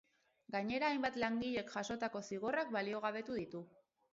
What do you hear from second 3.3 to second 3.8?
ditu.